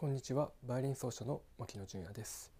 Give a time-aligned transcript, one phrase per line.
[0.00, 0.52] こんにちは。
[0.62, 2.52] バイオリン奏者の牧野純也です。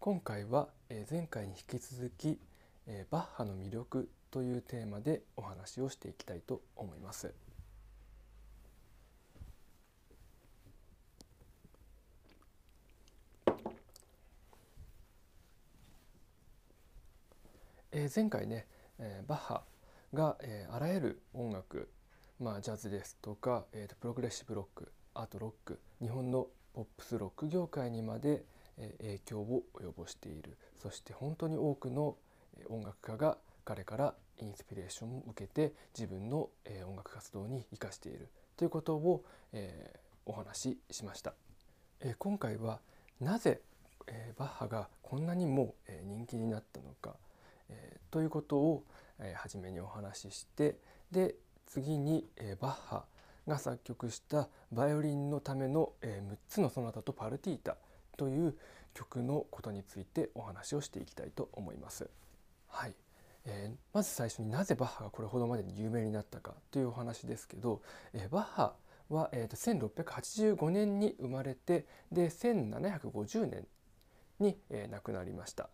[0.00, 2.38] 今回はえー前回に引き続き
[2.86, 7.32] えーバッハの魅力というテーマでお話をしていきたいと思います。
[17.92, 18.66] えー前回ね、
[18.98, 19.62] えーバッハ
[20.12, 21.88] が、えーあらゆる音楽、
[22.38, 28.44] まあ、ジャズですとか、えープログレッシブロックアートロック日本のポップスロック業界にまで、
[28.98, 30.58] 影響を及ぼしている。
[30.82, 32.16] そして本当に多くの
[32.68, 36.50] 音楽家が彼からインスピレーションを受けて自分の、
[36.86, 38.28] 音楽活動に生かしている。
[38.56, 39.24] ということを、
[40.26, 41.34] お話ししました、
[42.18, 42.80] 今回は
[43.20, 43.60] なぜ、
[44.36, 47.14] バッハがこんなにも、人気になったのか、
[48.10, 48.84] ということを、
[49.36, 50.76] 初めにお話しして
[51.12, 52.28] で次に、
[52.60, 53.04] バッハ
[53.46, 57.76] が作曲したバイオリンのための、え6つのソナタとパルティータ
[58.16, 58.56] という
[58.94, 62.08] 曲のことについてお話をしていきたいと思います。
[62.68, 62.94] はい
[63.46, 68.74] えーまず最初になぜバッハがこれほどまでに有名になったかというお話ですけど、えーバッハ
[69.10, 73.66] は、えーと1685年に生まれてで1750年
[74.40, 75.68] に、えー亡くなりました。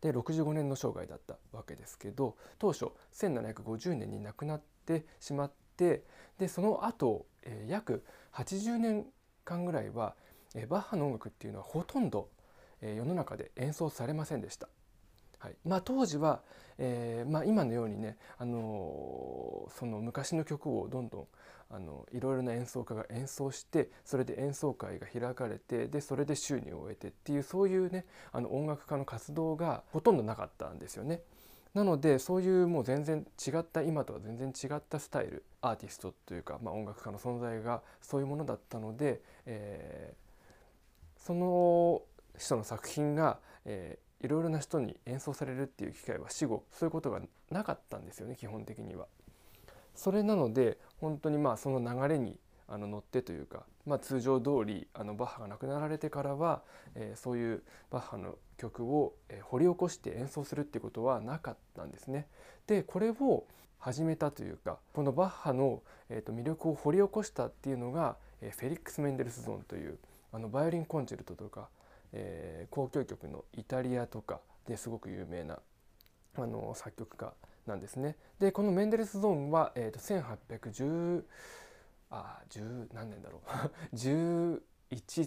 [0.00, 6.02] で65年の生涯だったわけですけど当初1750年に亡くなってしまって
[6.38, 9.06] でその後、えー約80年
[9.44, 10.14] 間ぐらいは、
[10.54, 12.28] えーバッハの音楽っていうのはほとんど、
[12.82, 14.68] えー世の中で演奏されませんでした。
[15.38, 16.42] はいまあ、当時は、
[16.76, 21.26] えーまあ、今のようにね、あのーその昔の曲をどんどん
[21.70, 31.22] あのいろいろな演奏家が演奏してそれで演奏会が開かれてでそれで収入を得てっていうそういうねあの音楽家の活動がほとんどなかったんですよね。
[31.72, 40.30] なのでそういうもう全然違った今とは全然違ったスタイルアーティストというか、まあ、音楽家の存在がそういうものだったので、えー
[41.16, 42.00] その
[42.38, 49.06] 人の作品が、えーいろいろな人に演奏されるっていう機会は死後そういうことがなかったんですよね基本的には。
[49.94, 52.38] それなので本当にまあその流れに
[52.70, 56.62] あの乗ってというか、まあ、通常通りあのバッハが亡くなられてからは、
[56.94, 62.28] えーそういうバッハの曲を、えー掘り起こして演奏するっていうことはなかったんですね。
[62.68, 63.44] でこれを
[63.78, 69.98] 始めたというかこのバッハの、えーと魅力を掘り起こしたっていうのが、えーフェリックス・メンデルスゾーンという
[70.32, 71.68] あのバイオリンコンチェルトとか、
[72.12, 75.58] えー交響曲のイタリアとかですごく有名な
[76.36, 77.34] あの作曲家
[77.66, 78.16] なんですね。
[78.38, 81.24] でこのメンデルスゾーンは、えー、と1810
[82.10, 83.40] あ10何年だろ
[83.92, 84.60] う 11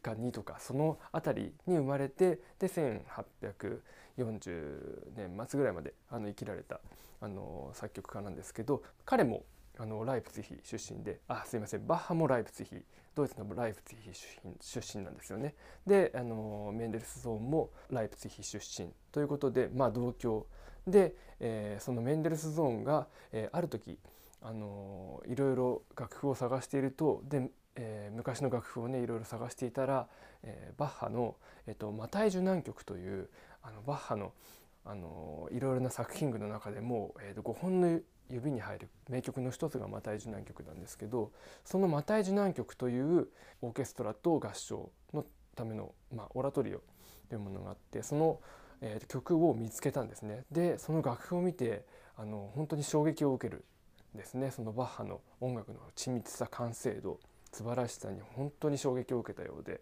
[0.00, 6.80] か2とかその辺りに生まれてで1840年末ぐらいまであの生きられた
[7.20, 9.44] あの作曲家なんですけど彼も
[9.78, 12.84] あのライプツィヒ出身であすいませんバッハもライプツィヒ
[13.14, 15.54] ドイツのライプツィヒ出身出身なんですよね。
[15.86, 20.46] であのメンデルスゾーンもライプツィヒ出身ということでまあ同郷
[20.86, 23.98] で、えーそのメンデルスゾーンが、えーある時
[24.44, 30.06] あのいろいろ楽譜を探しているとで、えー昔の楽譜をねいろいろ探していたら、
[30.42, 31.34] えーバッハの、
[31.66, 33.30] えっとマタイ受難曲という
[33.62, 34.32] あのバッハの
[34.84, 38.00] あのいろいろな作品群の中でも、えーと5本の
[38.30, 41.30] 指に入る名曲の一つがマタイ受難曲なんですけど
[41.64, 43.28] そのマタイ受難曲という
[43.62, 45.24] オーケストラと合唱の
[45.56, 46.80] ための、まあ、オラトリオ
[47.28, 48.40] というものがあってその、
[48.82, 50.44] えー曲を見つけたんですね。
[50.52, 53.64] でその楽譜を見てあの本当に衝撃を受ける
[54.14, 57.18] ですねそのバッハの音楽の緻密さ完成度
[57.52, 59.80] 素晴らしさに本当に衝撃を受けたようで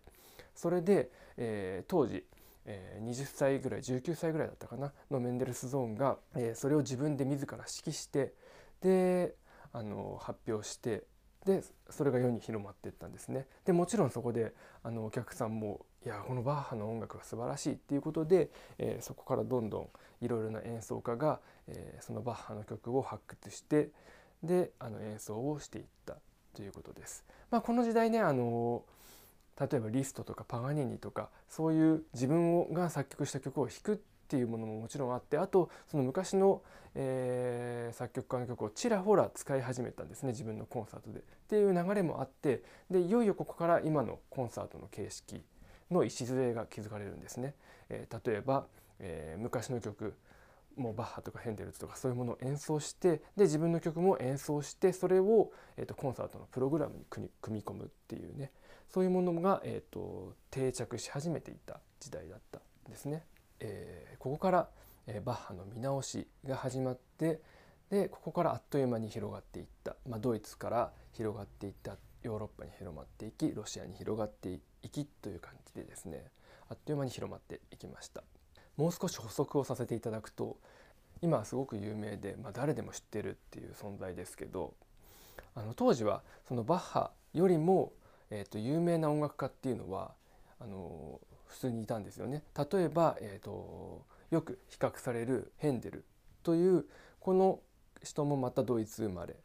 [0.54, 2.24] それで、えー当時
[2.64, 8.34] えー20歳ぐらい19歳ぐらいだったかなのメンデルスゾーンが、えーそれを自分で自ら指揮して
[8.80, 9.34] で
[9.72, 11.04] あの発表して
[11.44, 13.46] でそれが世に広まっていったんですね。
[13.64, 14.54] でもちろんそこで
[14.84, 19.88] あのお客さんも「いやこのバッハの音楽が素晴らしい」っていうことで、えーそこからどんどん
[20.20, 23.90] いろいろな演奏家が、えーそのバッハの曲を発掘して
[24.42, 26.16] であの演奏をしていった
[26.54, 27.24] ということです。
[27.50, 28.82] まあ、この時代ねあの
[29.60, 33.96] 例えばリストとかパガニーニとかそういう自分をが作曲した曲を弾くっ
[34.28, 36.62] ていうものももちろんあってあとその昔の、
[36.94, 41.20] えー作曲家の曲をちらほら使い始めたんですね自分のコンサートで。
[41.20, 45.42] っていう流れもあってでいよいよここから今のコンサートの形式
[45.90, 47.54] の礎が築かれるんですね。
[47.90, 48.66] えー例えば、
[48.98, 50.14] えー昔の曲
[50.76, 58.52] もうバッハとかヘンデルツとかそういうものを演奏してで自分の曲も演奏してそれを、えー、とコンサートのプログラムに組み組み込むっていうね。
[58.88, 63.24] そういうものが、えー、と定着し始めていた時代だったんですね。
[63.60, 64.68] えーここから、
[65.06, 67.40] えーバッハの見直しが始まって
[67.90, 74.60] でここからあっという間に広がっていった、まあ、ドイツから広がっていったヨーロッパに広まっていきロシアに広がってい
[74.90, 76.24] きという感じでですね
[76.68, 78.22] あっという間に広まっていきました。
[78.76, 80.56] もう少し補足をさせていただくと
[81.20, 84.74] 今はすごく有名で、まあ、誰でも知ってるっていう存在ですけど
[85.54, 87.92] あの当時はそのバッハよりも、
[88.30, 90.12] えー、と有名な音楽家っていうのは
[90.60, 92.42] あの普通にいたんですよね。
[92.56, 96.04] 例えば、えーと、よく比較されるヘンデル
[96.42, 96.86] という
[97.20, 97.60] この
[98.02, 99.36] 人もまたドイツ生まれ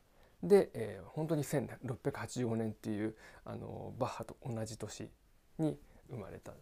[0.42, 5.10] で、えー、本当に1685年っていうあのバッハと同じ年
[5.60, 5.78] に
[6.10, 6.54] 生まれた、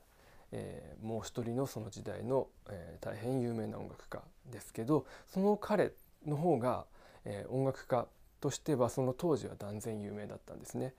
[0.57, 5.92] えー、もう一人のその時代の、えー、大変有名な音楽家ですけどその彼
[6.25, 6.86] の方が、
[7.25, 8.07] えー、音楽家
[8.40, 10.94] としてはその当時は断然有名だったんですね。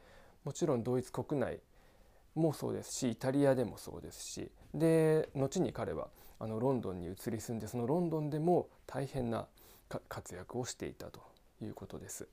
[0.44, 1.58] もちろんドイツ国内
[2.34, 6.08] もそうですしイタリアでもそうですしで後に彼は
[6.38, 9.46] あのロンドンに移り住んでそのロンドンでも大変な
[10.08, 11.20] 活躍をしていたと
[11.62, 12.28] いうことです。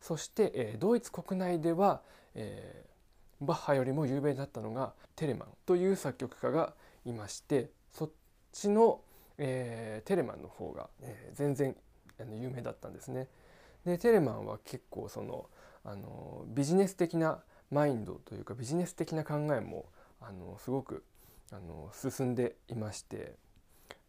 [0.00, 2.02] そして、えー、ドイツ国内では、
[2.34, 2.95] えー、
[3.40, 6.72] バッハよりも有名だったのがテレマンという作曲家が
[7.04, 8.10] いましてそっ
[8.52, 9.00] ちの、
[9.38, 11.76] えー、テレマンの方が、えー、全然
[12.20, 13.28] あの有名だったんですね。
[13.84, 15.46] でテレマンは結構その
[15.84, 17.40] あのビジネス的な
[17.70, 19.86] マインドというかビジネス的な考えも
[20.20, 21.04] あのすごく
[21.52, 23.34] あの進んでいまして、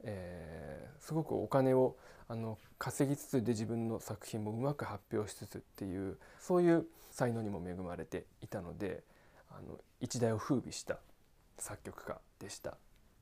[0.04, 1.96] えー、すごくお金を
[2.30, 9.04] あの稼ぎつつで自分の作品もうまく発表しつつっていうそういう才能にも恵まれていたので
[9.50, 11.00] あの一代を風靡した
[11.58, 12.72] 作曲家でした。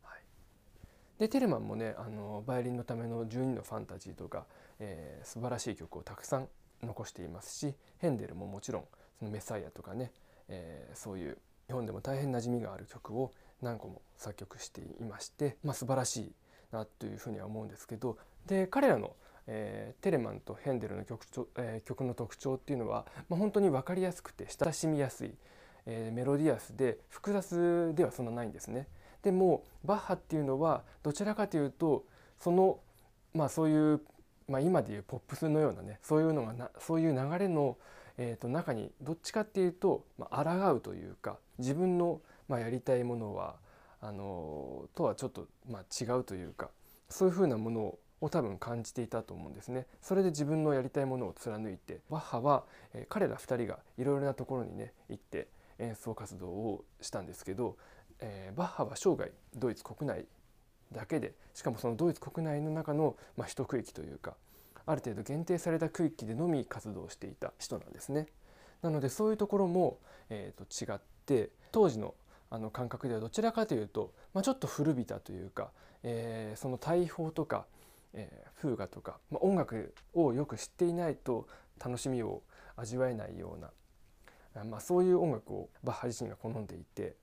[0.03, 4.45] はい、でテレマンもねあのバイオリンのための12のファンタジーとか、
[4.79, 6.47] えー、素晴らしい曲をたくさん
[6.83, 8.85] 残していますしヘンデルももちろん
[9.19, 10.11] そのメサイアとかね、
[10.49, 11.37] えー、そういう
[11.67, 13.31] 日本でも大変馴染みがある曲を
[13.61, 16.31] 何個も作曲していまして、まあ、素晴らしい
[16.71, 19.15] なというふうには思うんですけどで彼らの、
[19.47, 21.25] えー、テレマンとヘンデルの曲,、
[21.57, 25.33] えー、曲の特徴っていうのは、まあ、本当に分かりやすくて親しみやすい、
[25.85, 28.87] えー、メロディアスで複雑ではそんなないんですね。
[29.21, 32.05] でもバッハっていうのはどちらかというと
[32.39, 32.79] その
[33.33, 34.01] まあそういう、
[34.47, 37.77] まあ、今でいうポップスのようなねそういうのがなそういう流れの、
[38.17, 43.55] えー、と中にどっちかっていうと、まあ抗うというか自分の、まあ、やりたいものは
[44.01, 46.69] あのとはちょっと、まあ、違うというか
[47.09, 49.87] そういうふうなものを多分感じていたと思うんですね。
[50.01, 55.47] それで自分のやりたいものを貫いてバッハは、えー、彼ら2人がいろいろなところにね行って
[55.79, 57.77] 演奏活動をしたんですけど、
[58.19, 60.25] えー、バッハは生涯ドイツ国内
[60.91, 64.35] だけでしかもそのドイツ国内の中の、まあ、一区域というか
[64.85, 68.27] ある程度限定された区域でのみ活動していた人なんですね。
[68.81, 69.97] なのでそういうところも、
[70.29, 72.13] えー、と違って当時の
[72.51, 75.71] あの感覚ではどちらかというと、まあ、ちょっと古びたというか、
[76.03, 77.65] えー、その大砲とか、
[78.13, 81.47] えー、風雅とか、まあ、音楽をよく知っていないと
[81.83, 82.43] 楽しみを
[82.75, 83.71] 味わえないような、
[84.63, 87.15] まあ、そういう音楽をバッハ自身が好んでいて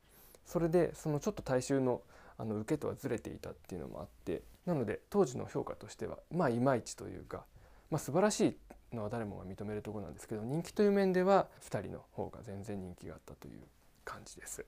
[0.44, 2.02] それでそのちょっと大衆の
[2.38, 7.44] あの受けとはずれていたっていうのもあってなので当時の評価としてはまあいまいちというか、
[7.90, 8.58] まあ、素晴らし
[8.93, 13.61] いのは誰もが認めるところなんですけど人気という面では2人の方が全然人気があったという
[14.05, 14.64] 感じです。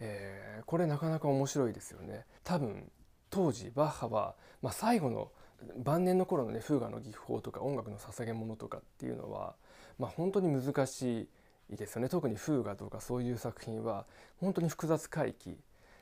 [0.00, 2.24] えー、これなかなか面白いですよね。
[2.44, 2.90] 多分
[3.30, 5.30] 当時バッハは、まあ、最後の
[5.76, 9.54] 晩年の頃のねフーガの技法とか音楽の捧げ物とかっていうのは、
[9.98, 11.28] まあ、本当に難しい
[11.70, 12.08] いですよね。
[12.08, 14.06] 特にフーガとかそういう作品は
[14.40, 15.56] 本当に複雑回帰。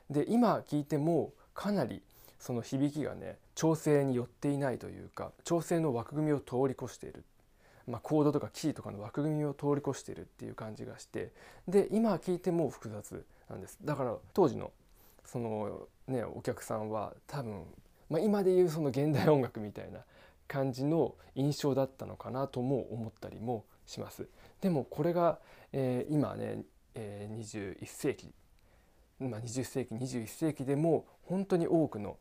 [0.09, 2.01] で今聞いてもかなり
[2.39, 7.23] その響きがね調整によっていないというか調整の枠組みを通り越している。
[7.87, 11.31] まあ、コードとかキーとかの枠組みを通り越しているっていう感じがして。
[11.67, 13.77] で今聞いても複雑なんです。
[13.83, 14.71] だから当時の
[15.25, 17.63] そのねお客さんは多分、
[18.09, 19.99] まあ、今でいうその現代音楽みたいな
[20.47, 24.27] 感じの印象だったのかなとも思ったりもします。
[24.61, 25.39] でもこれが、
[25.71, 26.63] えー、今ね、
[26.95, 28.33] えー、21世紀、
[29.19, 32.17] まあ、20世紀21世紀でも本当に多くの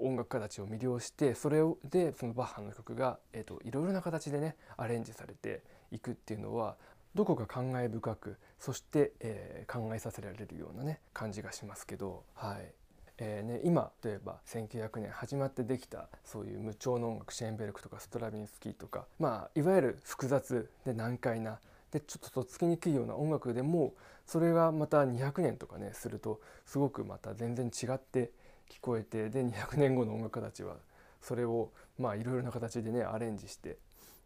[0.00, 5.62] 音楽家たちを魅了してそれでそのバッハの曲が、えーと、いろいろな形でねアレンジされて
[5.92, 6.76] いくっていうのは
[7.14, 12.72] どこか感慨深くそして、えー、考えさせられるようなね感じがしますけど、はい。
[13.18, 21.60] えーね、今例えば1900年始まってできたそういう無調の音楽シェーンベルクとかストラビンスキーとか、まあ、いわゆる複雑で難解な
[21.94, 23.94] でちょっととっつきにくいような音楽でも
[24.26, 28.32] それがまた200年とかねするとすごくまた全然違って
[28.68, 30.74] 聞こえてで200年後の音楽家たちは
[31.20, 33.78] それをまあいろいろな形でねアレンジして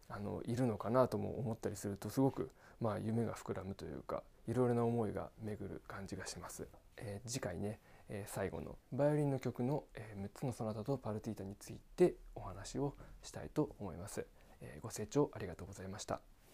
[0.09, 2.49] あのいるのかなとも思ったりするとすごく
[2.81, 6.67] まあ夢が膨らむというかいろいろな思いが巡る感じがします。
[6.97, 14.25] えー、次回ね、えー、最後のバイオリンの曲の、えー、6つのソナタとパルティータについてお話をしたいと思います。
[14.61, 16.38] えー、ご清聴ありがとうございました。